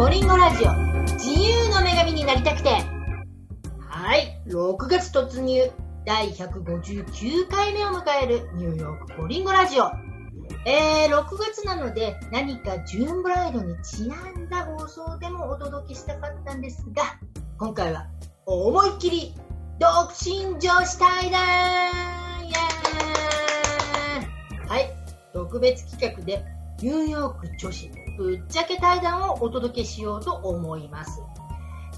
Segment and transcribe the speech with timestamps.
[0.00, 0.72] コリンゴラジオ。
[1.18, 2.70] 自由の女神になりたくて。
[3.86, 4.40] はい。
[4.46, 5.70] 6月突入。
[6.06, 9.90] 第159回目を迎えるニューヨークコリンゴラジオ。
[10.64, 17.02] えー、6月なので何かジューンブライドにちなんだ放送でもお届けしたかったんですが
[17.58, 18.06] 今回は
[18.46, 19.34] 思いっきり
[19.78, 24.66] 独身女子対談イエーイ!
[24.66, 24.90] はい。
[25.34, 26.42] 特別企画で
[26.80, 31.22] ニューヨーク女子ぶっちゃけ対談をお届けしようと思います。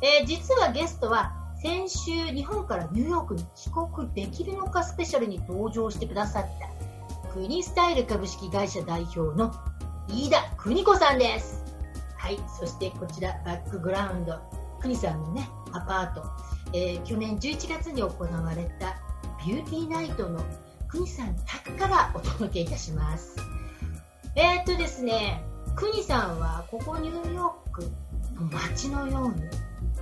[0.02, 9.54] えー、実はゲストは先週日本からニューヨークに帰国できるのかスペシャルに登場してくださった国スタイル株式会社代表の
[10.08, 11.62] 飯田邦子さんです。
[12.16, 14.38] はい、そしてこちらバックグラウンド、
[14.80, 16.24] 国さんのね、アパート、
[16.72, 18.96] えー、去年11月に行われた
[19.46, 20.44] ビューティーナイトの
[20.88, 23.36] 国さん宅からお届けいたします。
[24.34, 25.42] えー、っとですね、
[25.76, 27.82] クニさんはここニューヨーク
[28.34, 29.42] の街のように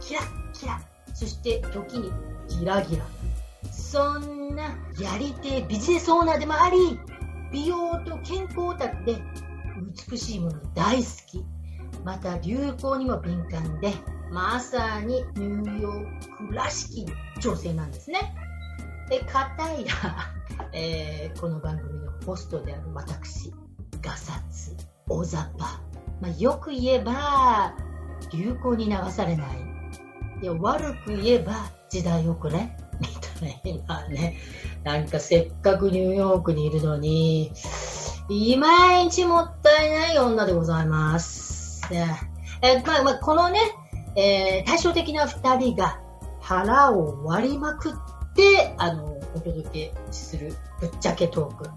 [0.00, 0.80] キラッキラ
[1.14, 2.10] そして時に
[2.48, 3.04] ギラギラ。
[3.70, 6.98] そんなやり手ビジネスオーナーでもあり
[7.52, 9.16] 美容と健康オタクで
[10.08, 11.44] 美しいもの大好き。
[12.04, 13.92] また流行にも敏感で
[14.32, 17.06] まさにニューヨークらしき
[17.40, 18.34] 女性なんですね。
[19.08, 19.86] で片や、
[20.72, 23.52] えー、この番組のホストである私
[24.00, 24.76] ガサツ。
[25.10, 25.82] 大雑把、
[26.20, 27.74] まあ、よく言えば
[28.32, 29.46] 流行に流されない。
[30.42, 32.70] いや悪く言えば時代遅れ？
[33.00, 33.06] み
[33.60, 34.36] たいなね。
[34.84, 37.52] なんかせっかくニューヨークにいるのに
[38.28, 41.82] いまいちもったいない女でございます。
[42.62, 43.58] えまあまあ、このね、
[44.14, 46.00] えー、対照的な2人が
[46.40, 47.92] 腹を割りまくっ
[48.34, 51.70] てあのお届けするぶっちゃけトーク。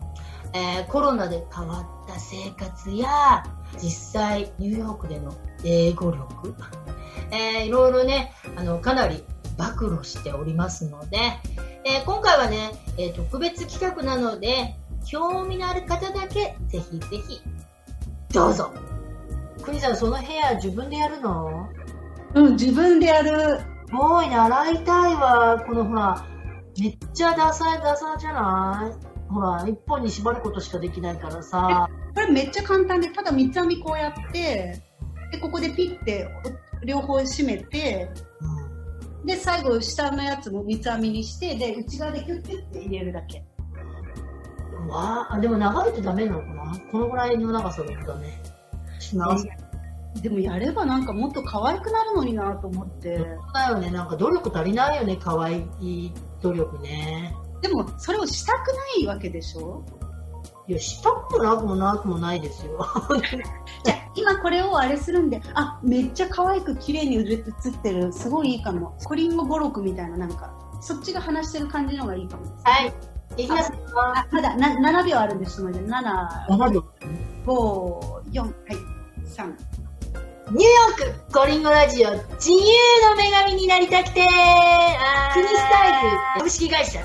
[0.53, 3.43] えー、コロナで変わった生活や
[3.81, 5.33] 実際ニューヨークでの
[5.63, 6.55] 英語力、
[7.31, 9.23] えー、いろいろねあのかなり
[9.57, 11.17] 暴露しておりますので、
[11.85, 17.41] えー、今回はね、えー、特別企画なので興味のある方だけぜひぜひ
[18.33, 18.71] どうぞ。
[19.61, 21.67] 国さんその部屋自分でやるの？
[22.35, 23.59] うん自分でやる。
[23.87, 25.63] すごいね洗いたいわ。
[25.67, 26.25] このほら
[26.79, 29.12] めっちゃダサいダサじゃない？
[29.33, 31.89] ほら、一本に縛ることしかできないからさ。
[32.13, 34.81] これめっちゃ簡単で、ただ三つ編みこうやって、
[35.31, 36.27] で、ここでピッて
[36.85, 38.11] 両方締めて、
[39.21, 43.43] うん、で、最後下のやつも三つ編みにして、で、内側でキュッキュッて入れるだけ。
[44.87, 46.79] わあ、でも長いとダメなのかな？
[46.91, 48.39] このぐらいの長さだとダメ。
[50.21, 53.17] でもやればなんかもっと可愛くなるのになと思って。
[53.17, 53.89] そうだよね。
[53.91, 55.17] なんか努力足りないよね。
[55.19, 56.11] 可愛い
[56.41, 57.35] 努力ね。
[57.63, 59.83] でもそれをしたくないわけでしょ？
[60.67, 62.77] いや、したくもなくもなくもないですよ。
[63.83, 67.43] じゃあ、今これをあれするんで、あ、めっちゃ可愛く綺麗に映っ
[67.81, 68.13] てる。
[68.13, 68.95] すごいいいかも。
[69.03, 72.93] コリンゴ語録みたいな、なんか、そっちが話してる感じの方がいいかもはい。
[73.35, 74.69] いきますあまだな
[75.01, 76.83] 7秒あるんですので、7、7秒。
[77.45, 78.53] 5、4、はい、
[79.25, 79.53] 3。
[80.51, 82.57] ニューヨークコリンゴラジオ自由
[83.09, 84.27] の女神になりたくて
[85.33, 86.99] 国スタイル株式会社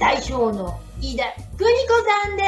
[0.00, 1.24] 代表の飯田
[1.58, 1.88] 邦子
[2.24, 2.42] さんで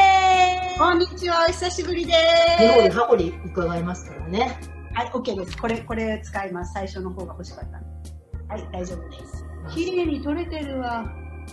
[0.72, 0.78] す。
[0.78, 2.14] こんにちは、お久しぶりで
[2.58, 2.62] す。
[2.62, 4.58] 日本箱に伺いますからね。
[4.94, 5.58] はい、OK です。
[5.58, 6.72] これ、これ使います。
[6.72, 9.44] 最初の方が欲しかったはい、大丈夫です。
[9.74, 11.04] 綺麗に撮れてるわ、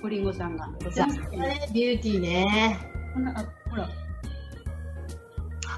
[0.02, 0.68] ポリンゴさんが。
[0.68, 2.80] ね、ビューティーね。
[3.14, 3.34] ほら、
[3.70, 3.90] ほら。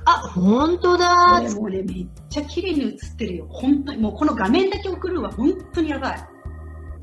[0.05, 3.47] あ、本当だもうね、めっちゃ綺麗に映ってるよ。
[3.49, 5.31] 本当に、もうこの画面だけ送るわ。
[5.31, 6.27] 本当にやばい。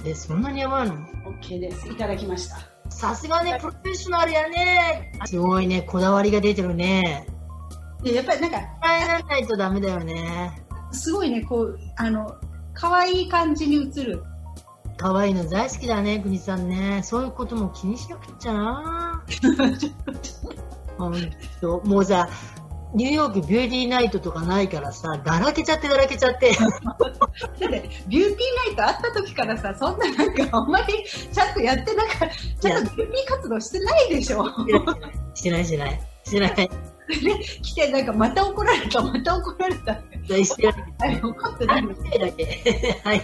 [0.05, 0.95] え、そんなにやばいの
[1.43, 1.89] ?OK です。
[1.89, 2.68] いただきました。
[2.91, 5.13] さすがね、プロフェッショナルやね。
[5.27, 7.27] すごいね、こだわりが出てるね。
[8.05, 8.69] やっぱりなんか、伝
[9.05, 10.63] えらないとダメだよね。
[10.93, 12.37] すごいね、こう、あの、
[12.75, 14.23] 可愛い感じに映る。
[14.97, 17.03] 可愛いの大好きだね、国さんね。
[17.05, 19.25] そういうことも気にしなくちゃな。
[20.99, 21.15] 本
[21.61, 22.29] 当、もうさ、
[22.95, 26.53] ニューヨークビューティーナイトとかないからさ、だらけちゃってだらけちゃって。
[26.57, 32.19] だってビューティーナイトあった時からさ、そんななんかあんまりちゃんとやってなかっ
[32.61, 34.45] た、ちゃんとビューティー活動してないでしょ。
[35.35, 36.01] してないしてない。
[36.25, 36.55] してない。
[36.57, 36.67] で、
[37.63, 39.95] 来てなんかまた怒られた、また怒られた。
[40.45, 41.21] してない。
[41.23, 41.89] 怒ってないの。
[41.91, 43.23] はい。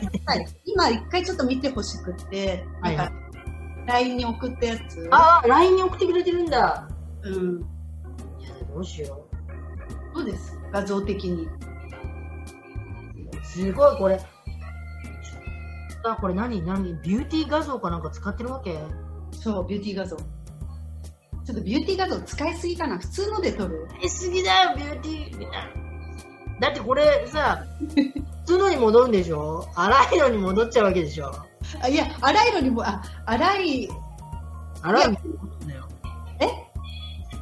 [0.64, 3.12] 今一回ちょっと見てほしくって、なんか、
[3.86, 5.08] LINE に送ったやつ。
[5.10, 6.88] ああ、LINE に送ってくれてるんだ。
[7.22, 7.60] うん。
[8.40, 9.23] いや、どうしよう。
[10.14, 11.48] どうです画像的に。
[13.42, 14.20] すごい、これ。
[16.04, 16.62] あ、これ何？
[16.62, 17.00] 何？
[17.02, 18.78] ビューティー画像かなんか使ってるわけ？
[19.32, 20.16] そう、ビューティー画像。
[20.16, 23.86] ちょっとビューティー画像使いすぎかな普通ので撮る？
[23.98, 25.40] 使いすぎだよ、ビューティー。
[26.60, 29.66] だってこれさ、普通のに戻るんでしょ？
[29.74, 31.32] 荒いのに戻っちゃうわけでしょ？
[31.82, 33.88] あいや、荒いのにも、あ、荒い、
[34.82, 35.88] 荒いのに戻るんだよ。
[36.40, 36.48] え？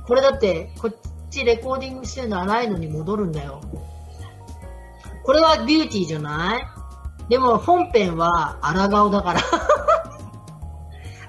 [0.07, 0.95] これだって、こっ
[1.33, 3.61] ちレコーディングしてるの荒いのに戻るんだよ。
[5.25, 6.63] これはビューティーじゃない？
[7.29, 9.41] でも本編は荒顔だから。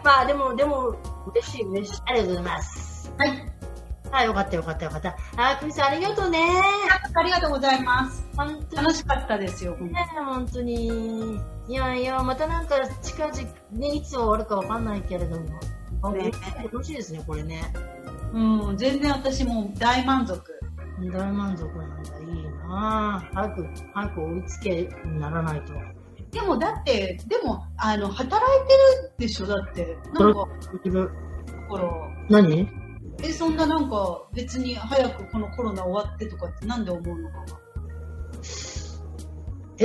[0.04, 0.96] まあでも、でも、
[1.34, 2.02] 嬉しい嬉しい。
[2.06, 3.14] ありがとうございます。
[3.18, 3.54] はい。
[4.12, 5.16] はい、よかったよかったよかった。
[5.38, 6.40] あー、クリさんありがとうね。
[7.16, 8.28] ありがとうございます。
[8.36, 11.40] 本当に楽しかったですよ、本ね、本当に。
[11.68, 13.38] いやいや、またなんか近々、
[13.72, 15.48] ね、いつ終わるかわかんないけれども。
[16.02, 16.32] あね
[16.64, 17.64] 楽しいですね、これね。
[18.34, 20.42] うん、全然私もう大満足。
[21.12, 22.20] 大満足なんだ。
[22.20, 23.36] いいなぁ。
[23.36, 25.74] 早く、早く追いつけにならないと。
[26.32, 29.98] でもだって、でも、あの、働いてるでしょ、だって。
[30.14, 30.48] なんか、
[30.84, 31.12] いる
[31.70, 31.84] ほら、
[32.30, 32.68] 何？
[33.24, 37.46] え、そんななんか、別に早くこのコロナ終わってとかってなんで思うのかな？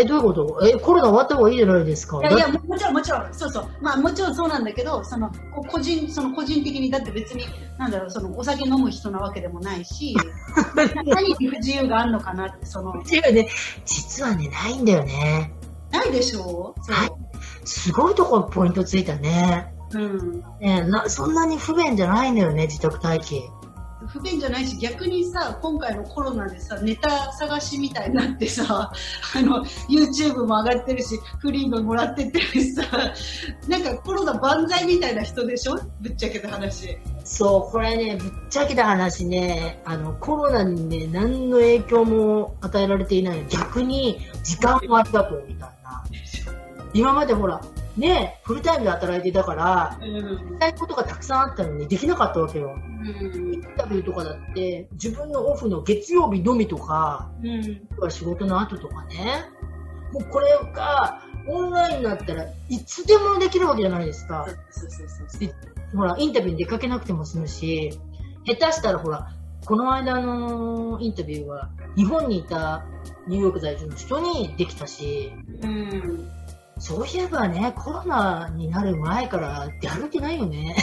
[0.00, 0.61] え、どういうこと？
[0.67, 2.19] え、コロナ終わった方がいいじゃないですか。
[2.21, 3.67] いやいや、だももちろん、もちろん、そうそう。
[3.81, 7.45] まあ、もちろんそうなんだけど、その、こ個人、その個人的に、だって別に、
[7.79, 10.17] なんだろう、その、お酒飲む人なわけでもないし、
[11.06, 13.49] 何に不自由があるのかなって、その、っていうね、
[13.85, 15.53] 実はね、ないんだよね。
[15.91, 16.75] ないでしょ？
[16.89, 17.11] うはい
[17.65, 19.75] すごいところポイントついたね。
[19.93, 20.43] うん。
[20.61, 23.43] ねなそんなに不便じゃないんだよね、自宅待機。
[24.12, 28.90] 不便じゃないし、逆にさ、今回のコロナでさ、ネタ探しみたいになってさ、
[29.37, 32.82] あの、YouTube も上がってるし、フリーももらってってるしさ、
[33.69, 35.78] なんかコロナ万歳みたいな人でしょ？
[36.00, 36.96] ぶっちゃけた話。
[37.25, 43.44] そう、これね、ぶっちゃけた話ね、あの、コロナにね、何の影響も与えられていない。
[43.50, 46.02] 逆に、時間をありがと、みたいな。
[46.94, 47.60] 今までほら、
[47.99, 50.15] ね、フルタイムで働いていたから、うん。
[50.15, 52.75] やりたいことがたくさんあったのにできなかったわけよ。
[52.75, 58.11] うんインタビューとかだって、自分のオフの月曜日のみとか、うん。
[58.11, 59.45] 仕事の後とかね、
[60.12, 64.47] もうこれが、オンラインになったらいつでもできるわけじゃないですか。
[65.94, 67.99] ほら、インタビューに出かけなくても済むし、
[68.44, 69.31] 下手したらほら、
[69.65, 72.85] この間のインタビューは、日本にいた
[73.27, 76.31] ニューヨーク在住の人にできたし、うん。
[76.79, 80.77] そういえばね、コロナになる前からやる気ないよね。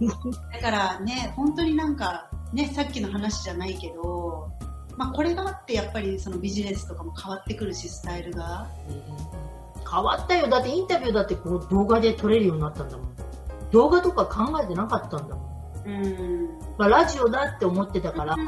[0.52, 4.50] だからね、本当になんか、ね、さっきの話じゃないけど、
[4.96, 8.66] まあこれがあってやっぱりそのビジネスとかも変わってくるし、スタイルが。
[9.90, 10.48] 変わったよ。
[10.48, 13.08] だってインタビューだってこう動画で撮れるようになったんだもん。
[13.70, 15.58] 動画とか考えてなかったんだもん。
[15.86, 16.48] うん。
[16.76, 18.40] まあ、ラジオだって思ってたから、こ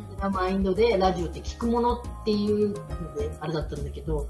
[0.00, 4.28] ちのマインドでラジオって聞くものっていうのであれだったんだけど、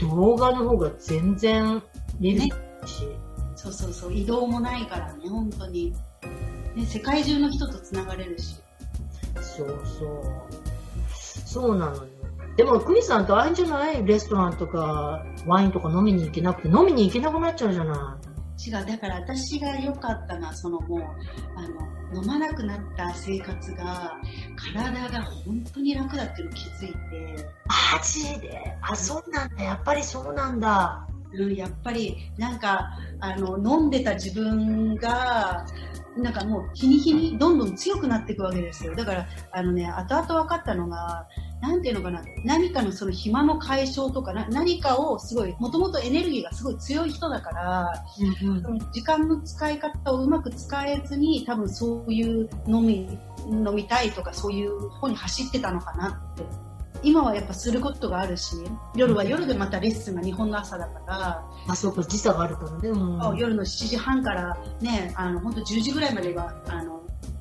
[0.00, 1.82] 動画の方が全然
[2.18, 3.08] 見るし、
[3.56, 5.94] そうそうそう、移動もないからね、本当に。
[6.74, 8.56] ね、世界中の人とつながれるし。
[9.40, 10.22] そうそう。
[11.12, 12.04] そうなのよ。
[12.56, 14.04] でも、クニさん大変じゃない？
[14.04, 18.29] レストランとかワインとか飲みに行けなくて、飲みに行けなくなっちゃうじゃない。
[18.66, 21.00] 違う、だから私が良かったのは、そのもう、
[21.56, 21.62] あ
[22.12, 24.12] の、飲まなくなった生活が、
[24.74, 28.76] 体が本当に楽だっていうのを気づいて、マジで？
[28.82, 29.64] あ、そうなんだ。
[29.64, 31.06] やっぱりそうなんだ。
[31.32, 32.90] うん、やっぱり、なんか、
[33.20, 35.64] あの、飲んでた自分が、
[36.16, 38.96] なんかもう日に日にどんどん強くなっていくわけですよ。
[38.96, 41.28] だから、あのね、後々分かったのが、
[41.60, 48.04] なんていうのかな、何かのその暇の解消とかな、何かをすごい、もともとエネルギーがすごい強い人だから、
[48.42, 56.70] うんうんその時間の使い方をうまく使えずに、多分そういう飲み、飲みたいとかそういう方に走ってたのかなって。
[57.02, 58.56] 今はやっぱすることがあるし、
[58.94, 62.88] 夜は夜でまたレッスンが日本の朝だから、あ、そうか、時差があるからね。
[62.90, 66.99] うん夜の7時半からね、あの、本当10時ぐらいまでは、あの、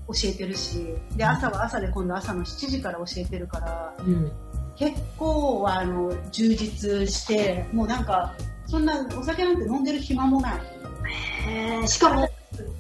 [0.10, 4.32] 教えてるし、で、朝は朝で今度朝の7時から教えてるから、うん。
[4.75, 8.34] 結構、あの、充実して、もうなんか、
[8.66, 10.54] そんなお酒なんて飲んでる暇もな
[11.84, 11.88] い。
[11.88, 12.30] しかも、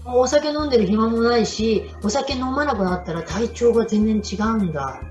[0.05, 5.01] お酒飲んでる暇もないし、お酒飲まなくなったら体調が全然違うんだ。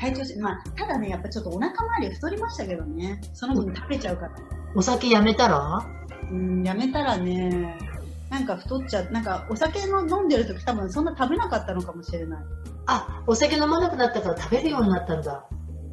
[0.00, 3.20] 体調し、まあ、ただね、やっぱちょっとお腹周り太りましたけどね。
[3.32, 4.32] その分食べちゃうから。
[4.74, 5.86] お酒やめたら？
[6.30, 7.78] うん、やめたらね、
[8.34, 9.10] なんか太っちゃう。
[9.12, 12.44] なんかお酒の飲んでる時多分そんな食べなかったのかもしれない。
[12.86, 15.46] あ、お酒飲まなくなったから食べるようになったんだ。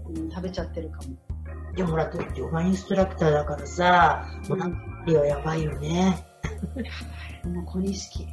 [0.10, 1.74] うん、食べちゃってるかも。
[1.76, 6.26] でもほら、ヨガインストラクターだからさ、お腹周りはやばいよね。
[7.46, 8.28] もう小錦。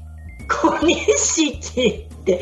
[0.48, 2.40] 小西って、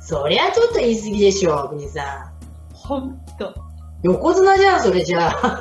[0.00, 2.32] そりゃちょっと言い過ぎでしょ、国さ
[2.72, 3.50] ほんと。
[3.50, 3.54] ん。
[4.02, 5.60] 横綱じゃん、それじゃあ。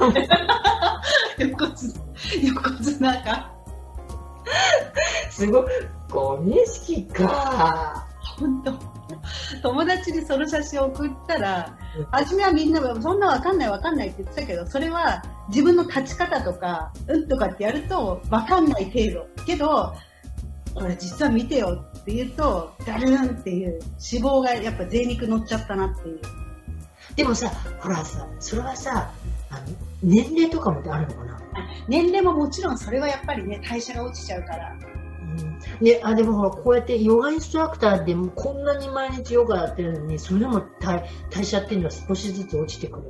[1.37, 1.93] 横綱、
[2.41, 3.54] 横綱が。
[5.29, 5.65] すごい。
[6.09, 8.07] 小錦か。
[8.37, 8.73] ほんと。
[9.61, 11.77] 友達にその写真を送ったら、
[12.11, 19.43] 初めはみんなが、そんなわかんないわかんないって言ってたけど、それは自分の立ち方とか、うんとかってやるとわかんない程度。
[19.45, 19.93] けど、
[20.73, 23.79] これ実は見てよって言うと、ダルンっていう
[24.11, 26.19] 脂肪がやっぱ贅肉乗っちゃったなっていう。
[27.15, 27.49] でもさ、
[27.79, 29.11] ほらさ、それはさ、
[29.55, 29.65] あの
[30.03, 31.39] 年齢とかもあるのかな？
[31.87, 34.75] 年齢ももちろんそれはやっぱりね、代謝が落ちちゃうから。
[35.21, 35.83] うん。
[35.83, 43.07] であでもほらこうやってヨガインストラクターでもこんなに毎日ヨガやってるのにそれでも代代謝っていうのは少しずつ落ちてくる。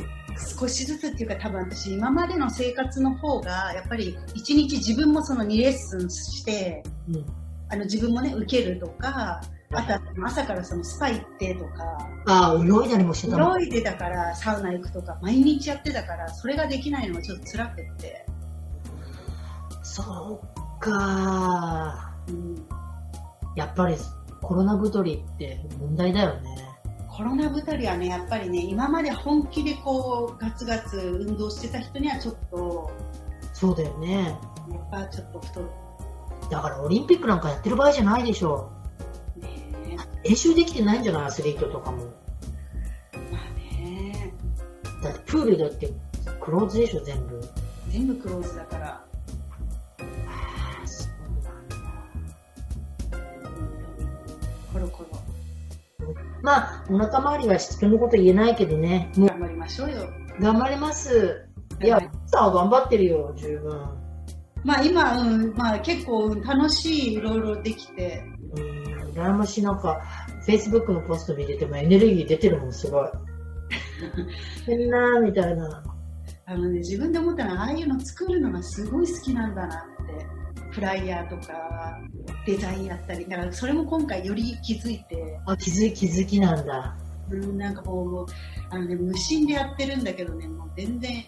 [0.59, 7.25] 少しずつっていうか多分私今までの生活の方がやっぱり一日自分もその2レッスンしてうん。
[7.67, 9.41] あの自分もね受けるとか
[9.75, 12.09] あとは朝からそのスパ行ってとか。
[12.27, 18.25] ああ泳いだりもしてた泳いでたからサウナ行くとか毎日やってたからそれができないのがちょっと辛くって、
[19.83, 22.13] そうか。
[22.27, 22.55] うん、
[23.55, 23.95] やっぱり
[24.41, 26.57] コロナ太りって問題だよね。
[27.07, 32.91] コロナ太りはねやっぱりね今まで本気でこうガツガツ運動してた人にはちょっと
[33.53, 34.37] そうだよね。
[34.69, 35.69] やっぱちょっと太る。
[36.51, 38.69] だからオリンピックなんかやってる場合じゃないでしょ。
[38.69, 38.74] ね
[40.27, 41.23] 練習できてないんじゃない？
[41.25, 41.97] アスリートとかも。
[41.97, 44.33] まあね。
[45.03, 45.93] だってプールだって
[46.41, 47.39] クローズでしょ全部。
[47.89, 48.87] 全部クローズだから。
[48.87, 49.05] あ
[50.83, 51.77] あそうなんだ。
[54.73, 55.09] コロコロ。
[56.41, 59.11] まあお腹周りはしつけのこと言えないけどね。
[59.15, 60.09] 頑張りましょうよ。
[60.39, 61.47] 頑張ります。
[61.83, 63.89] いやはいさあ頑張ってるよ十分。
[64.63, 68.23] まあ今、うんまあ、結構うん楽しいいろいろできて。
[68.57, 68.84] うん
[69.15, 70.01] 羨ましいなんか、
[70.45, 73.09] Facebook のポスト見ててもエネルギー出てるもん、すごい。
[74.65, 75.83] 変なーみたいな。
[76.45, 80.25] あの、ね、自分で思ったのはああいうの作るのがすごい好きなんだなって
[80.69, 81.99] フライヤーとか
[82.45, 86.95] デザインやったりだからそれも今回より気づいて、あ、気づき、気づきなんだ。
[87.31, 88.31] うん、なんかこう
[88.69, 91.25] あの、ね、無心でやってるんだけどねもう全然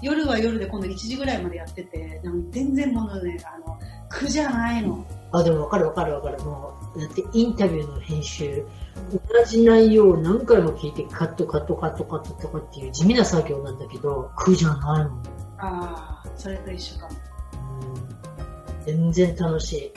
[0.00, 3.78] 夜は夜で今度1時ぐらいまでやっててでも全然ものねあの
[4.08, 5.04] 苦じゃないの。
[5.32, 6.38] あ、でもわかるわかるわかる。
[6.42, 8.64] もう、だってインタビューの編集、
[9.12, 15.22] 同じ内容を何回も聞いて、カットカットカットカットとかっていう地味な作業なんだけど、苦じゃないもん。
[15.58, 17.14] ああそれと一緒かも。
[17.14, 18.20] うん
[18.86, 19.92] 全然楽しい。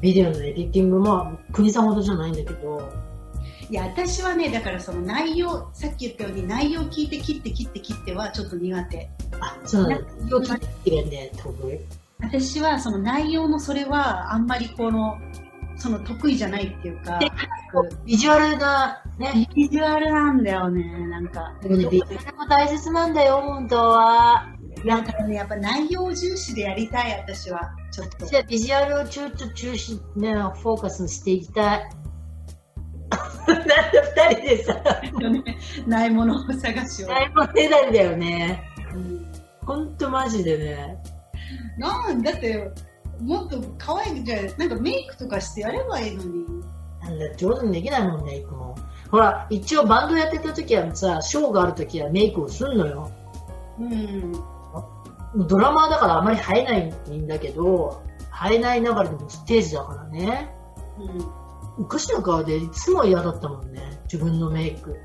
[0.00, 2.88] ビデオのエディティングも、国さんほどじゃないんだけど、
[3.70, 9.10] いや、私はね、だからその内容、さっき言ったように内容聞いて切って切って切ってはちょっと苦手。
[9.40, 10.28] あ、そうなんだ。
[10.28, 11.78] よきってがね、得意。
[12.20, 15.18] 私はその内容のそれはあんまりこの、
[15.78, 17.20] その得意じゃないっていうか、
[18.04, 21.54] ビジュアルがね、ビジュアルなんだよね、なんか。
[21.62, 24.48] でもね、ビジュアルも大切なんだよ、本当は。
[24.86, 27.70] だからね、やっぱ内容重視でやりたい、私は。
[27.90, 28.26] ちょっと。
[28.26, 31.90] じゃあ、ビジュアルをちょっと中心、ね、フォーカスしていきたい。
[33.48, 33.72] なんで
[34.16, 34.82] 二人でさ、
[35.86, 37.08] ないものを探しを。
[37.08, 38.62] 大イモねだりだよね。
[38.94, 39.28] うん
[39.68, 40.96] ほんとマジでね。
[41.76, 42.72] なんだって、
[43.20, 46.46] もっと可愛いじゃんなんかメイクとかしてやればいいのに。
[47.00, 48.76] なんだ、上手にできないもんね、いつも。
[49.10, 53.10] ほら、一応バンドやってた時はさ、ショーがある時はメイクをすんのよ。
[53.78, 54.32] うん。
[55.46, 60.54] ドラマーだからあまり生えないんだけど、生えないながらでもステージだからね。
[60.98, 61.84] うん。
[61.84, 64.00] おかしな顔でいつも嫌だったもんね。
[64.04, 64.96] 自分のメイク。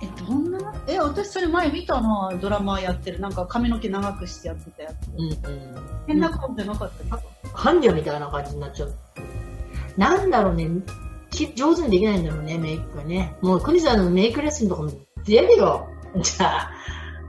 [0.00, 0.74] え、どんな？
[0.86, 3.20] え、私それ前見たな、ドラマやってる。
[3.20, 5.08] なんか髪の毛長くしてやってたやつ。
[5.08, 5.76] うんうん。
[6.06, 7.18] 変な顔じゃなかったけど。
[7.54, 8.94] 伴侶みたいな感じになっちゃう。
[9.96, 10.68] なんだろうね。
[11.30, 13.36] き上手にできないんだろうね、メイクがね。
[13.42, 14.90] もう、クニさんのメイクレッスンとかも
[15.24, 15.86] 出るよ。
[16.22, 16.70] じゃあ。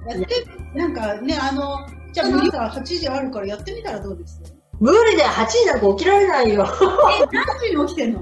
[0.07, 4.41] やって、なんかね、あの、じゃあ次が8時あるからやってみたらどうです？
[4.79, 6.65] 無理だよ、8時なんか起きられないよ。
[6.65, 8.21] え、何時に起きてんの？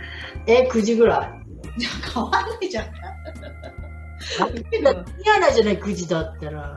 [0.46, 1.80] え、9時ぐらい。
[1.80, 2.84] じゃあ変わんないじゃん。
[5.22, 6.76] 嫌なじゃない、9時だったら。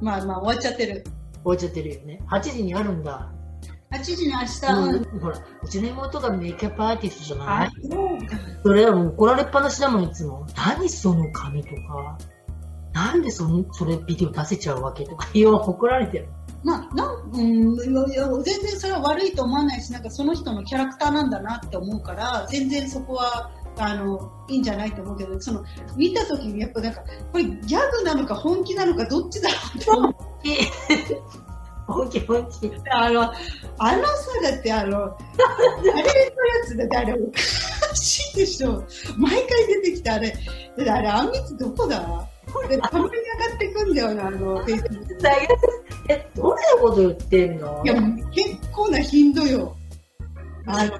[0.00, 1.04] まあまあ終わっちゃってる。
[1.04, 1.12] 終
[1.44, 2.20] わっちゃってるよね。
[2.30, 3.30] 8時にあるんだ。
[3.90, 7.70] 8時に明日、うんほら、うちの妹がメイクアップアーティストじゃなあい、
[8.62, 10.46] それはもう怒られっぱなしだもん、いつも。
[10.56, 12.18] 何その髪とか。
[12.92, 16.28] なんでその、それビデオ出せちゃうわけとか、よう怒られてる。
[16.64, 25.64] まあ、なん、うん、いやいや全然それは悪いと思わないし、なんかその人のキャラクターなんだなって思うから、全然そこは、あの、いいんじゃないと思うけど、その、
[25.96, 27.02] 見た時にやっぱなんか、
[27.32, 29.48] これギャグなのか本気なのかどっちだ
[29.86, 30.14] ろう。
[31.86, 32.72] 本気本気。
[32.90, 35.16] あの、あのさ、だってあの、あ
[35.82, 36.04] れのや
[36.66, 37.38] つだってあれ、おか
[37.94, 38.84] しいでしょ。
[39.18, 42.26] 毎回出てきたあれ、だってあれ、あんみつどこだ？
[42.52, 45.28] これ、たまに上がってくんだよな、あの、フェイスブックで
[46.08, 47.82] え、どんなこと言ってんの？
[47.84, 47.94] いや、
[48.30, 49.76] 結構な頻度よ。
[50.66, 50.92] あの、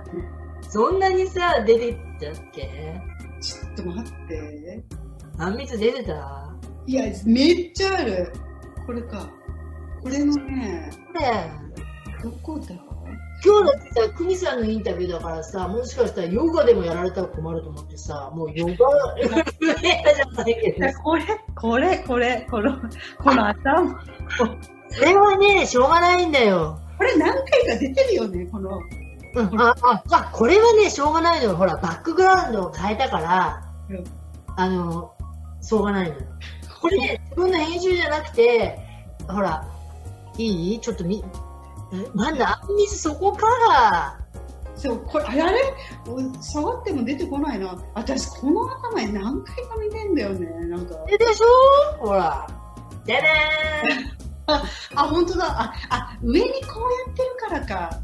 [0.74, 3.00] そんなにさ、出てきたっけ
[3.40, 4.84] ちょっと待って。
[5.38, 6.52] あんみつ出てた？
[6.84, 8.32] いや、めっちゃある。
[8.84, 9.30] これか。
[10.02, 12.74] これのね、これ、どこだ？
[13.44, 18.74] 今日だってさ、クミさんのインタビューだからさ、もしかしたらヨガでもやられたら困ると思ってさ、もうヨガ、
[21.04, 22.76] これ、これ、これ、この、
[23.22, 24.02] この頭。
[24.88, 26.80] それはね、しょうがないんだよ。
[26.98, 28.80] これ何回か出てるよね、この。
[29.34, 31.56] うん、あ、あ、あこれはね、しょうがないのよ。
[31.56, 34.04] ほら、バックグラウンドを変えたから、うん
[34.56, 35.12] あの、
[35.60, 36.22] しょうがないのよ。
[36.80, 38.78] これね、自分の編集じゃなくて、
[39.28, 39.66] ほら、
[40.38, 40.80] いい？
[40.80, 41.24] ちょっとみ、
[41.92, 44.18] えなんだ、あんみつそこか。
[44.76, 45.74] そう、これ、あれ？
[46.40, 47.76] 触っても出てこないな。
[47.94, 50.96] 私、この頭に何回か見てんだよね、なんか。
[51.08, 52.06] えでしょ？
[52.06, 52.46] ほら。
[53.06, 53.22] でね
[54.46, 54.62] あ、
[55.04, 55.46] 本当だ。
[55.46, 57.98] あ、あ、上にこうやってるからか。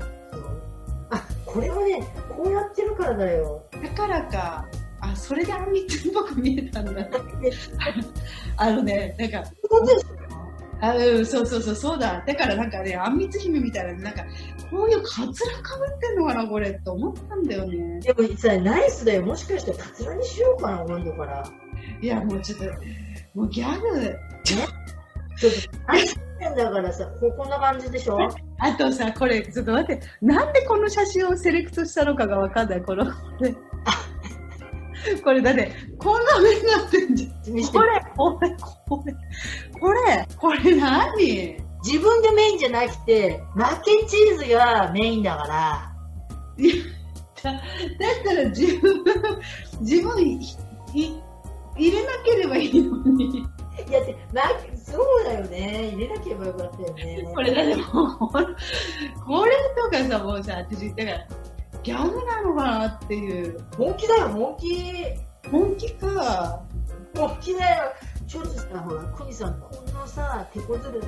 [1.52, 3.64] これはね、こうやってるからだよ。
[3.82, 4.66] だからか。
[5.00, 7.08] あ、それであんみつっぽく見えたんだ。
[8.56, 9.50] あのね、なんか、
[10.82, 12.22] あうん、そうそうそう、そうだ。
[12.26, 14.24] だからなんかね、あんみつ姫みたいな、なんか、
[14.70, 18.14] こういうカツラかぶってんのかな、これって思ったんだよねょ。
[18.14, 19.22] でもさ、ナイスだよ。
[19.22, 21.44] もしかしてカツラにしようかな、今度から。
[22.00, 22.64] いや、もうちょっと、
[23.34, 24.16] もうギャグ。
[24.44, 24.62] ちょっ
[25.40, 28.18] と、んだからさ、ここんな感じでしょ？
[28.58, 33.54] あとさ、これ、ちょっと待って、なんでこの写真をセレクトしたのかがわかんない、この、これ。
[35.24, 37.72] これだって、こんな目になってんじゃん。
[37.72, 38.56] これ、これ、
[38.88, 39.14] これ、
[39.80, 41.56] これ、これ何？
[41.82, 45.92] 自分がメインじゃなくて、マッケンチーズがメインだから、
[47.42, 47.62] だだっ
[48.22, 49.02] たら自分、
[49.80, 50.34] 自分い
[50.92, 51.18] い
[51.78, 53.46] 入れなければいいのに。
[53.88, 55.90] いやって、マッそうだよね。
[55.94, 57.22] 入れなければよかったよね。
[57.34, 58.16] これだってもう、
[59.26, 61.18] これとかさ、もうさ、私、だから、
[61.82, 63.58] ギャグなのかなっていう。
[63.76, 65.14] 本気だよ、本気。
[65.50, 66.60] 本気か。
[67.16, 67.92] 本気だよ。
[68.26, 71.02] ちょっとさ、ほら、クニさん、こんなさ、手こずる、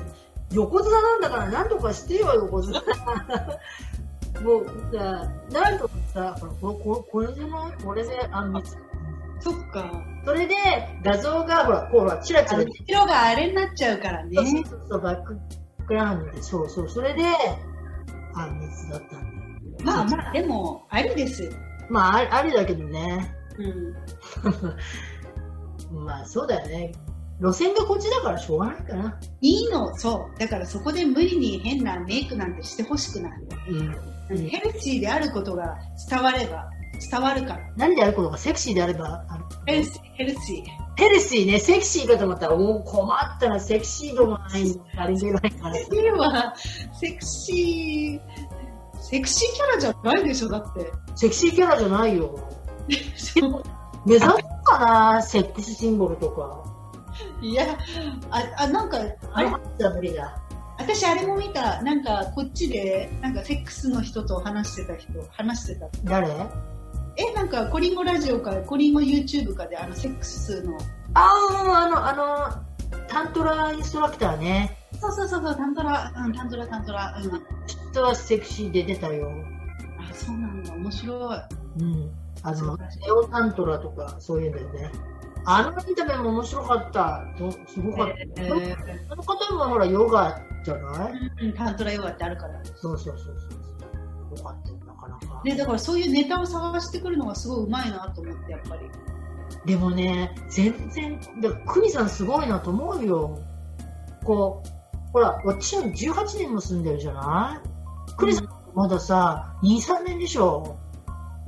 [0.52, 2.80] 横綱なんだから、なんとかしてよ、横綱。
[4.42, 7.82] もうさ、なんとかさ、ほら、こここれじゃない？
[7.84, 8.76] これで、あんみつ。
[9.42, 10.04] そっか。
[10.24, 10.54] それで、
[11.04, 14.36] 画像が、ほら、こう、ほら、チラチラ色があれになっちゃうからね。
[14.36, 15.36] そうそうそう、バック
[15.86, 17.22] グラウンドで、そうそう、それで、
[18.34, 19.76] あんみつだったんだよ。
[19.84, 21.52] まあまあ、でも、ありですよ。
[21.90, 23.34] まあ、あありだけどね。
[23.58, 23.94] うん。
[26.06, 26.92] まあ、そうだよね。
[27.40, 29.18] 路線がこっちだからしょうがないかな。
[29.40, 30.38] いいの、そう。
[30.38, 33.32] だからそこで無理に変なメイクなんてしてほしくない。
[34.30, 34.48] うん。
[34.48, 35.76] ヘルシーであることが
[36.08, 36.70] 伝われば、
[37.10, 37.60] 伝わるから。
[37.76, 40.64] 何であることがセクシーであれば、あのヘルシー、ヘルシー。
[40.96, 45.74] ヘルシーね、セクシーかと思ったら、おお、困ったな、セクシー度もないんだ、足りてないから。
[45.74, 46.54] セクシーは、
[47.00, 48.20] セクシー、
[49.00, 50.92] セクシーキャラじゃないでしょ、だって。
[51.16, 52.38] セクシーキャラじゃないよ。
[54.04, 54.32] 目指す
[54.64, 54.78] か
[55.14, 56.62] な、セックスシンボルとか。
[57.40, 57.78] いや、
[58.30, 58.98] あ、あなんか、
[59.32, 59.50] あれ？
[60.78, 65.86] 私あれも見た、なんかこっちで、なんかセックスの人と話してた人、話してた。
[66.04, 66.28] 誰？
[67.16, 70.76] え、なんかコリンゴラジオか、コリンゴ YouTube かで、あのセックスの。
[71.14, 72.58] ああ、あの、あ
[72.92, 74.76] の、タントラインストラクターね。
[75.00, 77.14] そうそうそうそう、タントラ、うん、タントラ、タントラ。
[77.22, 77.42] うん。
[77.66, 79.30] 人はセクシーで出たよ。
[79.98, 81.38] あ、そうなんだ、面白い。
[81.80, 82.10] うん。
[82.44, 84.90] あのネオタントラとか、そういうんだよね。
[85.44, 87.24] あのインタビューも面白かった。
[87.38, 88.42] どすごかった。
[88.42, 88.76] え
[89.10, 91.12] あの方もほら、ヨガじゃない？
[91.40, 92.60] ーうん、タントラヨガってあるから。
[92.64, 93.61] そうそうそうそう。
[94.36, 95.42] よかったよ、なかなか。
[95.44, 98.82] ね、だからそういうネタを探してくるのがすごいうまいなと思って、やっぱり。
[99.66, 103.38] でもね、全然、でクニさんすごいなと思うよ。
[104.24, 104.68] こう、
[105.12, 107.60] ほら、私は18年も住んでるじゃな
[108.08, 108.12] い？
[108.16, 110.76] クニさんまださ、2、3年でしょ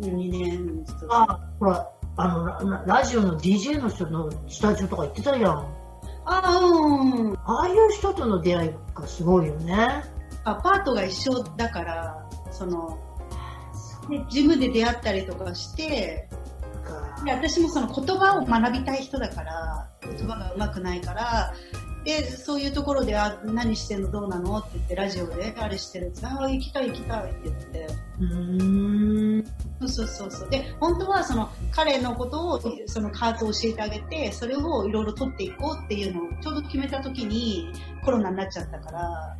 [0.00, 5.74] ？2年、あ、ほら、あのラ、ラジオの DJ の人のスタジオとか行ってたじゃん。
[6.26, 7.36] あうん。
[7.44, 10.04] ああいう人との出会いがすごいよね。
[10.44, 12.23] アパートが一緒だから、
[12.54, 12.98] その、
[14.08, 16.28] でジムで出会ったりとかして、
[17.24, 21.54] で私もその言葉を学びたい人だから、言葉が上手くないから、
[22.04, 27.86] で、そういうところで、あ、何してんのどうなのって言って、ラジオで、あれしてるああ、行きたい行きたいって言って。
[28.20, 29.44] うーん。
[29.80, 30.50] そうそうそうそう。
[30.50, 37.72] で、本当はその彼のことを、そのカートを教えてあげて、それをいろいろ取っていこうっていうのをちょうど決めた時に
[38.04, 39.36] コロナになっちゃったから、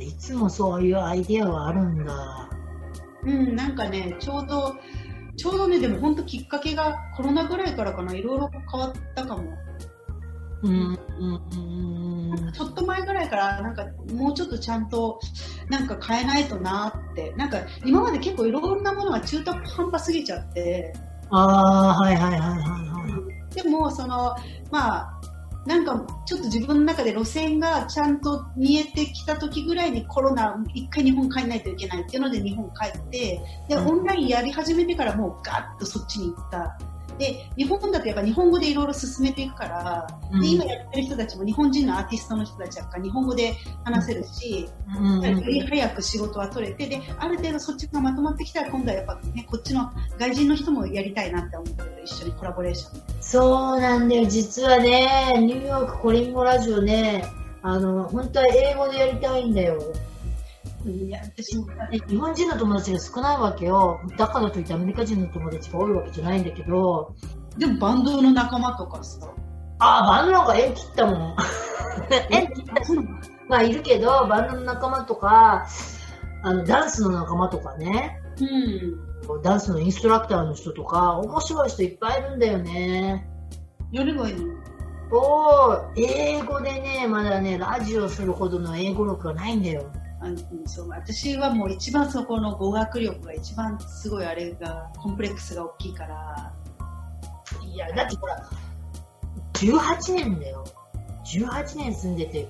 [0.00, 2.50] いつもそういうアイディアはあるんだ。
[3.24, 4.74] うん、なんかね、ちょうど、
[5.36, 9.42] ちょうどね、でも本当きっかけがコロナぐらいからかな、いろいろ変わったかも。
[10.62, 11.40] うん、うん、
[12.32, 12.52] うん。
[12.52, 15.18] ちょっと前ぐらいから、なんかもうちょっとちゃんと、
[15.68, 20.94] なんか変えないとなって、なんか今まで結構いろんなものが中途半端すぎちゃって、
[21.30, 23.54] ああ、はいはいはいはいはい。
[23.54, 24.34] でも、その、
[24.70, 25.19] まあ、
[25.66, 36.78] なんか、ちょっと自分の中で路線がちゃんと見えてきた時ぐらいにコロナ、一回日本帰んないといけないっていうので日本帰って、で、うんオンラインやり始めてからもうガッとそっちに行った。
[37.18, 44.68] で、日本だとやっぱ日本語でいろいろ進めていくから、うんで今やってる人たちも日本人のアーティストの人たちだから日本語で話せるし、
[44.98, 52.02] うんより早く仕事は取れて、で、ある程度そっちがまとまってきたら今度はやっぱね、こっちの外人の人もやりたいなって思ってる。
[52.04, 53.02] 一緒にコラボレーション。
[53.20, 57.24] そうなんだよ、実はね、ニューヨークコリンゴラジオね、
[57.62, 59.80] あの、本当は英語でやりたいんだよ。
[60.86, 61.20] いや、
[62.08, 64.00] 日本人の友達が少ないわけよ。
[64.16, 67.14] だからといってアメリカ人の友達が多いわけじゃないんだけど、
[67.58, 69.28] でもバンドの仲間とかさ。
[69.78, 71.36] ああ、バンドなんか縁切ったもん。
[72.30, 72.84] 縁切った。
[72.84, 73.08] そうなの
[73.48, 75.66] まあいるけど、バンドの仲間とか、
[76.42, 79.42] あの、ダンスの仲間とかね、うん。
[79.42, 83.28] ダンスのインストラクターの人とか、面白い人いっぱいいるんだよね。
[83.92, 84.54] やればいいの？
[85.12, 89.90] おー、英語でね、まだね、ラジオするほどの英語力がないんだよ。
[90.22, 96.52] あのそう私はもう一番そこの語学力が一番すごいあれが、コンプレックスが大きいから。
[97.64, 98.46] いや、だってほら、
[99.54, 100.64] 18年だよ。
[101.24, 102.48] 18年住んでて、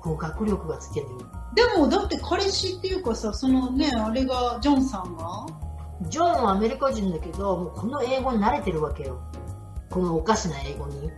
[0.00, 1.18] こう、学力がつけるよ。
[1.54, 5.46] でも、だって彼氏っていうかさ、そのね、あれが、ジョンさんが
[6.02, 9.20] ジョンはアメリカ人だけど、もうこの英語に慣れてるわけよ。
[9.90, 11.10] このおかしな英語に。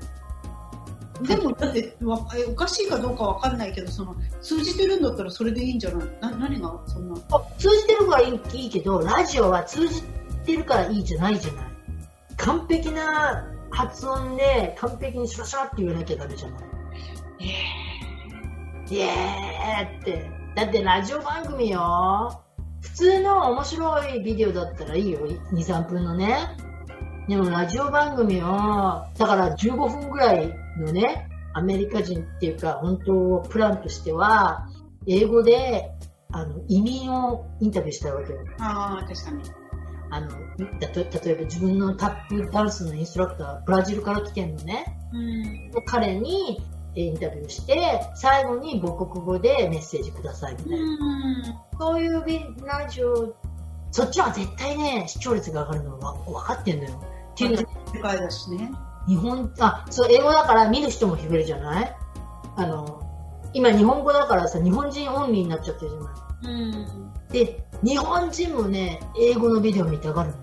[1.26, 6.08] でも、だってわえおかしいかどうかわかんないけど、その、通じてるんだったらそれでいいんじゃない？
[6.20, 7.16] な何がそんな？
[7.30, 10.02] あ通じてるからいいいいけど、ラジオは通じ
[10.44, 11.66] てるからいいじゃないじゃない。
[12.36, 16.60] 完璧な発音で、完璧にシュラシュラって言わなきゃダメじゃない。
[18.90, 20.30] イエーって。
[20.54, 22.40] だってラジオ番組よ。
[22.80, 25.26] 普通の面白いビデオだったらいいよ。
[25.26, 26.36] 2、3分のね。
[27.26, 29.06] でもラジオ番組よ。
[29.16, 34.68] だから15分ぐらいのね、アメリカ人っていうか、本当プランとしては、
[35.06, 35.90] 英語で、
[36.32, 38.40] あの、移民をインタビューしたいわけよ。
[38.58, 39.42] ああ、確かに。
[40.10, 40.30] あの、
[40.80, 44.98] たと例えば自分のタップダンスのインストラクター、ブラジルから来てんのね。
[45.12, 45.84] うん。
[45.86, 46.60] 彼に
[46.96, 50.76] えーインタビューして、最後に母国語でメッセージくださいみたいな。
[50.76, 51.42] うん。
[51.78, 53.34] そういうビラジオ、
[53.90, 57.02] そっちは絶対ね、視聴率が上がるのは分かってんのよ。
[57.32, 58.70] っていうのは世界だしね。
[59.06, 61.96] 日本、あ、そう、英語だから見る人も増えるじゃない？
[62.56, 63.02] あの、
[63.52, 66.14] 今日本語だからさ、日本人オンリーになっちゃってるじゃない？
[66.44, 67.12] うん。
[67.28, 70.36] で、日本人もね、英語のビデオ見たがるの。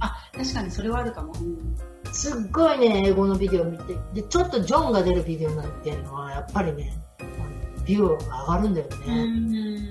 [0.00, 1.32] あ、確かにそれはあるかも。
[1.34, 1.76] うん。
[2.12, 6.96] すっごいね、英語のビデオ見て、で、ちょっとジョンが出るビデオなんていうのは、やっぱりね、
[7.84, 9.26] ビューが上がるんだよね。
[9.26, 9.90] ん。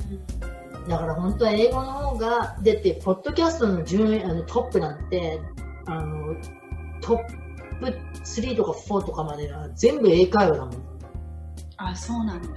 [0.87, 5.39] だから本当は英語の方が、だって、ポッドキャストの順位、あのトップなんて、
[5.85, 6.35] あの、
[7.01, 7.42] トッ
[7.79, 7.85] プ
[8.23, 10.83] 3とか4とかまでは全部英会話だもん。
[11.77, 12.47] あ、そうなんだ。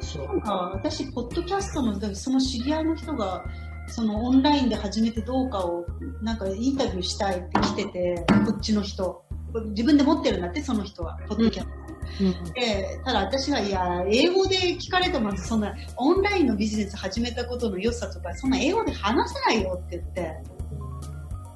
[0.00, 0.40] そうなん。
[0.40, 3.44] か私、ポッドキャストの、その知り合いの人が、
[3.88, 5.86] そのオンラインで始めてどうかを、
[6.22, 9.24] なんかインタビューしたいって来てて、こっちの人。
[9.70, 11.72] 自分で持ってるんだって、その人は、ポッドキャスト。
[11.72, 20.57] うんで、ただ私が、いや、英語で聞かれても、そんな、オンラインのビジネス始めたことの良さとか、そんな英語で話せないよって言って。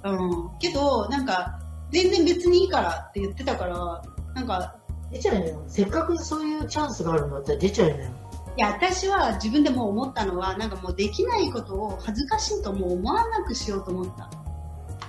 [0.04, 0.12] う
[0.54, 0.58] ん。
[0.58, 1.58] けど、なんか、
[1.90, 4.02] 全然別にいいからって言ってたから、
[4.34, 4.76] なんか、
[5.10, 5.62] 出ちゃうのよ。
[5.68, 8.10] せっかくそういうチャンスがあるんだったら出ちゃうのよ。
[8.56, 14.30] いや、私は自分でもう思ったのは、なんかもうできないことを恥ずかしいともう思わなくしようと思った。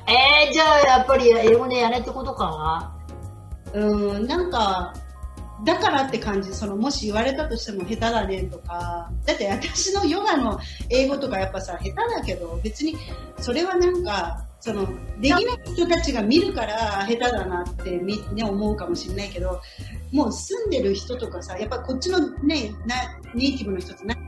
[0.08, 2.94] えー、じゃあやっぱり英語でやれってことか
[3.74, 4.94] うん、なんか、
[5.66, 12.96] だからって感じ、その、もし言われたとしても下手だねとか、だって私のヨガの英語とかやっぱさ、下手だけど、別に、
[13.40, 14.88] それはなんか、その、
[15.20, 19.62] できない人たちが見るから下手だなってみ、ね、思うかもしれないけど、
[20.12, 22.96] もう住んでる人とかさ、やっぱこっちのね、な
[23.34, 24.22] ネイティブの人と仲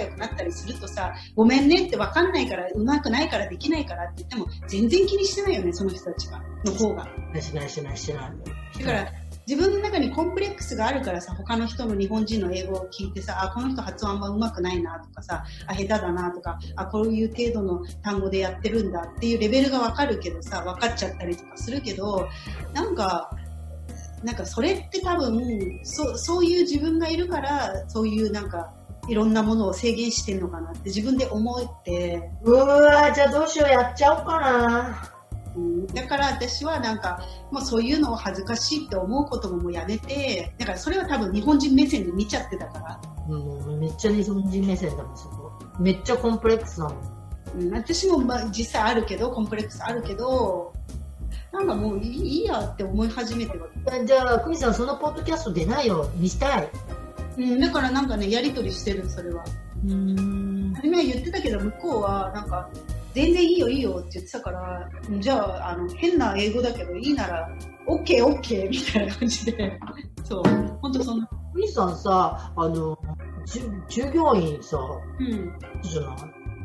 [0.00, 7.08] 良くなったりするとさ、ごめんねって分かんないから、うまくないからできないからって言っても、全然気にしてないよね、その人たちが、の方が。
[7.40, 8.80] しないしないしない。
[8.80, 9.12] だから、
[9.46, 22.28] 自分の中にコンプレックスがあるからさ、他の人の日本人の英語を聞いてさ、あ、この人発音あんま上手くないなとかさ、あ、下手だなとか、あ、こういう程度の単語でやってるんだっていうレベルがわかるけどさ、分かっちゃったりとかするけど、
[22.74, 23.30] なんか、
[24.24, 28.72] なんかそれって多分、そそういう自分がいるから、そういうなんか、
[29.08, 35.15] いろんなものを制限してんのかなって自分で思って、うわじゃあどうしよう、やっちゃおうかな。
[35.56, 43.00] うんだから私はなんか、もうそういうのを恥ずかしいって思うことももうやめて、だからそれは多分日本人目線で見ちゃってたから。
[43.26, 45.52] もうめっちゃ日本人目線だもん、そこ。
[45.78, 47.16] めっちゃコンプレックスだもん。
[47.58, 50.72] うん、私も、まあ、実際あるけど、コンプレックスあるけど、
[51.52, 53.68] なんかもういいやって思い始めては。
[54.04, 56.10] じゃあ、久美さん、そのポッドキャスト出ないよ。
[56.16, 56.70] 見したい。
[57.38, 59.44] うん、だからなんかね、やりとりしてる、それは。
[59.86, 60.72] うん。
[60.74, 62.68] 初めは言ってたけど、向こうは、なんか、
[63.16, 67.48] 全然いいよいいよって言ってたから、じゃあ、あの、変な英語だけど、いいなら、
[67.86, 69.80] オッケーオッケーみたいな感じで、
[70.22, 70.42] そう、
[70.82, 72.98] 本当そんな、久美さんさ、あの、
[73.88, 74.78] 従業員さ、
[75.18, 76.14] うん、じゃない？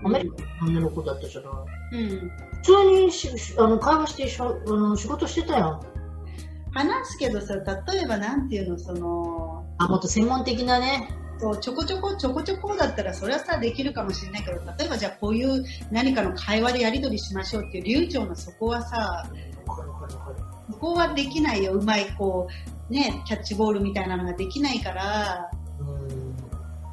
[0.04, 1.50] アメリカの女の子だったじゃな
[1.94, 2.04] い？
[2.04, 2.32] うん。
[2.58, 5.80] 普通にししあの会話してしゃあの仕事してたやん。
[6.74, 11.08] 話すけどさ、例えばなんていうの、その、あ、もっと専門的なね。
[11.42, 19.28] そうちょこちょこちょこちょこだったらそれはさできるかもしれないけど例えばじゃあこういう何かの会話でやり取りしましょうっていう流暢なそこはさ。
[20.70, 22.48] そこはできないようまいこ
[22.90, 26.36] うねキャッチボールみたいなのができないからうん。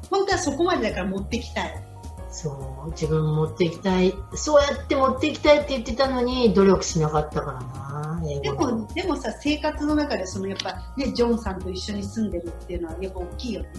[0.09, 1.83] 本当はそこまでだから持ってきたい
[2.31, 4.13] そう、自分持っていきたい。
[4.35, 13.69] そうやって持っていきたいって言ってたのに、努力しなかったからな、英で語もでもさ生活の中でそのやっぱねジョンさんと一緒に住んでるっていうのはやっぱ大きいよね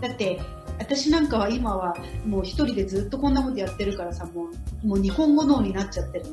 [0.00, 0.40] だって
[0.78, 1.94] 私なんかは今は
[2.26, 4.48] もう一人でずっとこんなことやってるからさも
[4.84, 6.26] うもう日本語脳になっちゃってる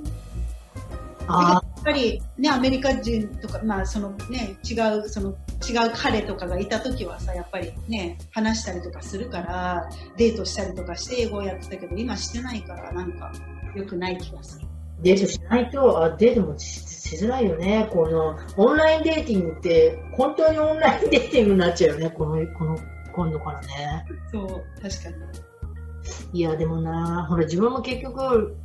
[1.28, 5.30] やっぱりね、アメリカ人とか、まあそのね、違う、その
[5.68, 13.32] 違う彼とかがいた時はさ、やっぱりね、話したりとかするから、デートしたりとかして英語をやってたけど、今してないから、なんか
[13.76, 14.68] 良くない気がする。
[15.02, 17.90] デートしないと、あデートもししづらいよね。
[17.92, 22.10] この、オンラインデーティングって、本当にオンラインデーティングになっちゃうよね。
[22.12, 22.78] この、この、
[23.12, 24.06] 今度からね。
[24.32, 25.16] そう、確かに。
[26.34, 28.56] いや、でもな、ほら、自分も結局、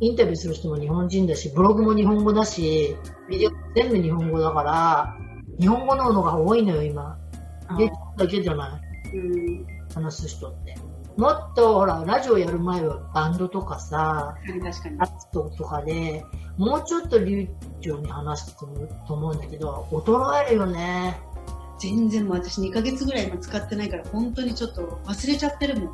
[0.00, 2.96] インタビューする人も日本人だし、ブログも日本語だし、
[3.28, 5.16] ビデオ全部日本語だから、
[5.58, 7.18] 日本語ののが多いのよ、今。
[8.16, 8.78] だけじゃな
[9.12, 9.16] い。
[9.16, 10.76] うん、話す人って。
[11.16, 14.98] もっと、ほら、ラジオやる前はバンドとかさ、確かに。
[14.98, 16.22] ラストとかで、
[16.58, 17.48] もうちょっと流
[17.80, 21.18] 暢に話してると思うんだけど、衰えるよね。
[21.78, 25.84] 全然もう私2ヶ月ぐらい今使ってないから、本当にちょっと忘れちゃってるもん。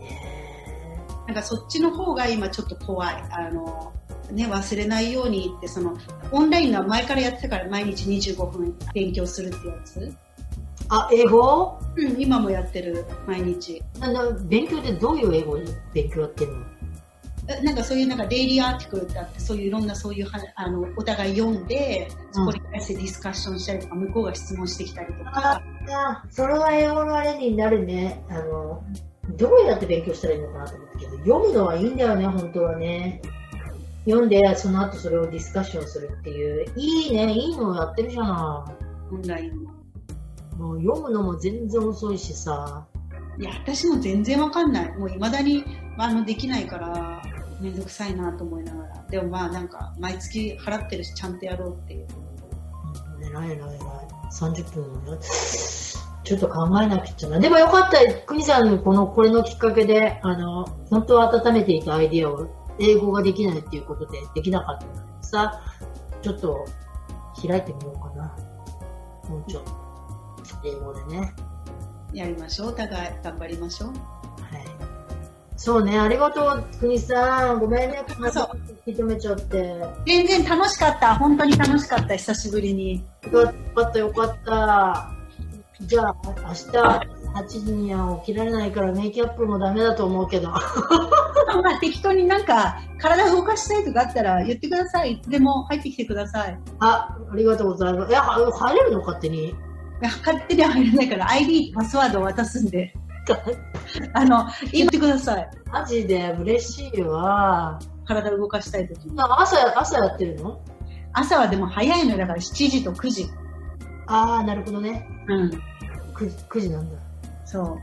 [0.00, 3.24] ねなんかそっちの方が今ちょっと怖い。
[3.30, 3.92] あの、
[4.30, 5.96] ね、忘れないようにって、その、
[6.30, 10.14] オンラインの前からやってたから毎日25分勉強するってやつ。
[10.88, 11.78] あ、英語？
[11.96, 13.82] うん、今もやってる、毎日。
[14.00, 16.62] あの勉強ってどういう英語で勉強やってるの？
[16.62, 16.81] え
[17.64, 28.22] なんかそういうなんかデイリーアーティクルってあって、そういういろんなそういうはあの、お互い読んで、そこに対してディスカッションしたりとか、向こうが質問してきたりとか、あ、それは英語のあれになるね。
[28.28, 28.84] あの、
[29.30, 33.20] どうやって勉強したらいいのかなと思ったけど、読むのはいいんだよね、本当はね。
[34.04, 36.66] 読んで、その後それをディスカッションするっていう。
[36.76, 38.64] いいね、いいのやってるじゃな
[39.10, 39.64] オンライン。
[40.58, 42.86] もう読むのも全然遅いしさ。
[43.38, 44.98] いや、私も全然わかんない。
[44.98, 45.64] もう未だに、
[45.98, 47.22] あの、できないから、
[47.62, 49.04] めんどくさいなと思いながら。
[49.08, 52.06] でもまあなんか、毎月払ってるし、ちゃんとやろうっていう。
[52.06, 52.32] うん
[53.24, 53.78] 偉い偉い偉い。
[54.32, 55.18] 30分もね。
[56.24, 57.38] ちょっと考えなくちゃな。
[57.38, 62.48] でもよかった、国さんのこの、これのきっかけで、あの、本当は温めていたアイディアを
[62.78, 65.62] 英語ができないっていうことでできなかったんだけどさ、
[66.22, 66.64] ちょっと
[67.46, 68.36] 開いてみようかな。
[69.28, 69.82] もうちょっと。
[70.64, 71.34] 英語でね。
[72.12, 72.68] やりましょう。
[72.68, 74.21] お互い頑張りましょう。
[75.52, 75.58] はい。
[75.58, 77.60] そうね、ありがとう、国さん。
[77.60, 78.04] ごめんね、
[78.86, 79.84] 引き止めちゃって。
[80.06, 81.16] 全然楽しかった。
[81.16, 82.16] 本当に楽しかった。
[82.16, 83.04] 久しぶりに。
[83.30, 85.10] よかった、よかった。
[85.82, 86.66] じゃあ、明日
[87.34, 90.50] 8時には起きられないからメイキャップもダメだと思うけど。
[90.50, 95.12] まあ適当になんか、体動かしたいとかあったら言ってください。
[95.12, 96.52] いつでも入ってきてください。
[96.52, 98.12] いあ、ありがとうございます。
[98.12, 99.00] え、は入れるの？
[99.00, 99.54] 勝手に？
[100.02, 102.94] や勝手には入れないから ID、パスワードを渡すんで。
[104.14, 105.50] あの、言ってください。
[105.70, 107.78] マジで嬉しいわ。
[108.04, 109.14] 体動かしたいときに。
[109.16, 110.60] 朝、朝やってるの？
[111.12, 113.26] 朝はでも早いのよだから7時と9時。
[114.06, 115.06] ああ、なるほどね。
[115.28, 115.50] うん。
[116.14, 116.98] 9, 9時なんだ。
[117.44, 117.78] そ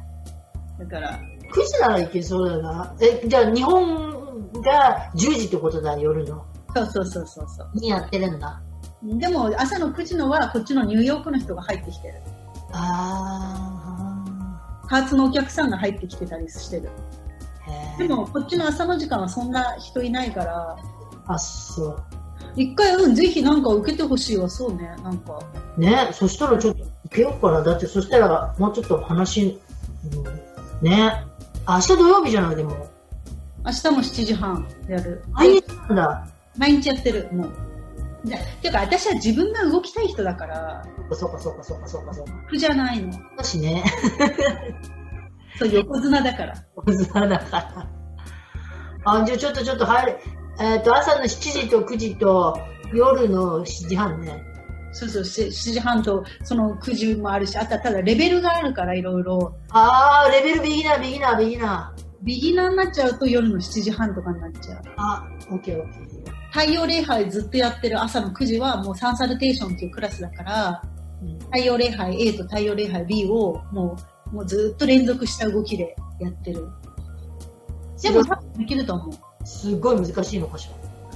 [0.79, 0.83] う。
[0.83, 1.19] だから、
[1.53, 2.95] 9時ならいけそうだな。
[3.01, 6.45] え、じゃあ日本が10時ってことだ、夜の。
[6.75, 7.69] そうそうそうそうそう。
[7.75, 8.61] にやってるんだ。
[9.01, 12.15] でも朝の9時のはこっちのニューヨークの人が入ってきてる。
[12.73, 13.18] あ
[14.89, 16.89] パーツのお客さんが入ってきてたりしてる。
[17.97, 18.07] でえ。
[18.07, 20.77] もこっちの朝の時間はそんな人いないから、
[21.27, 22.03] あ、そう。
[22.55, 25.39] 一回、うん、ぜひなんか受けてほしいわ、そうね、なんか。
[25.77, 27.61] ね、そしたらちょっと受けようかな。
[27.61, 29.59] だってそしたらもうちょっと話、
[30.81, 31.23] うん、ね。
[31.67, 32.87] 明日土曜日じゃない、でも。
[33.63, 35.23] 明日も7時半やる。
[35.31, 36.27] 毎日なんだ。
[36.57, 37.68] 毎日やってる、もう。
[38.25, 42.33] でていうか、私は自分が動きたい人だから、そうかそうかそうかそうかそうか。
[42.49, 43.11] 苦じゃないの。
[43.37, 43.83] だしね。
[45.57, 46.55] そう、横綱だから。
[46.75, 47.87] 小綱だから。
[49.05, 50.17] あ、じゃあちょっとちょっと入る。
[50.59, 52.59] えっ、と、朝の7時と9時と
[52.93, 54.43] 夜の7時半ね。
[54.91, 59.53] そうそう、7時半とその9時もあるし、あとはただレベルがあるからいろいろ。
[59.69, 62.09] あー、レベルビギナー、ビギナー、ビギナー。
[62.21, 64.81] ビギナーになっちゃうと夜の7時半とかになっちゃう。
[64.97, 66.18] あ、オッケーオッケー。
[66.51, 70.99] 太陽礼拝ずっとやってる朝の9時はもうサンサルテーションっていうクラスだから、うん
[71.51, 73.97] 太陽礼拝 A と太陽礼拝 B をも
[74.31, 76.67] うもうずっと連続した動きでやってる。
[78.01, 79.45] でも多分できると思う。
[79.45, 80.69] すごい難しいのかし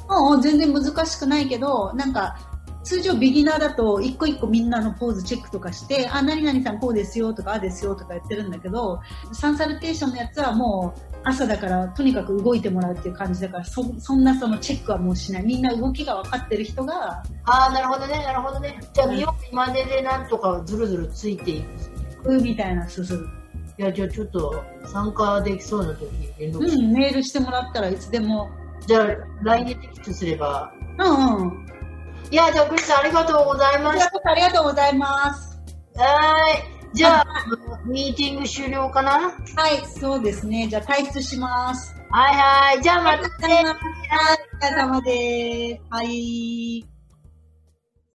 [0.10, 0.18] ら。
[0.18, 2.38] うんうん、全然難しくないけど、なんか、
[2.84, 9.00] 通常ビギナーだと一個一個みんなのポーズチェックとかして、あ、何々さんこうですよとか、ああですよとかやってるんだけど、
[9.32, 15.44] サンサルテーションのやつはもう朝だからとにかく動いてもらうっていう感じだから、そそんなそのチェックはもうしない。
[15.44, 18.80] みんな動きが分かってる人が、あー、なるほどね、なるほどね。
[18.94, 21.64] じゃあ、見よう見まねでなんとかずるずるついてい
[22.24, 22.36] く。
[22.36, 23.28] うみたいなすする。
[23.78, 26.84] いや、じゃあちょっと参加できそうな時に連絡して。
[26.84, 28.50] うん、メールしてもらったらいつでも。
[28.86, 29.08] じゃあ、
[29.44, 30.72] LINE でテキストすれば。
[31.00, 31.66] うんうん。
[32.32, 35.62] いや、じゃあ、クリスさんありがとうございあましりがとうありがとうございます。
[35.96, 36.04] た。
[36.04, 36.83] はーい。
[36.94, 37.26] じゃあ、
[37.86, 39.12] ミーティング終了かな？
[39.12, 40.68] はい、そうですね。
[40.68, 41.96] じゃあ退出します。
[42.12, 42.82] はいはい。
[42.84, 43.56] じゃあまたね。
[43.56, 43.76] はい、
[44.54, 45.82] お疲れ様です。
[45.90, 46.93] はい。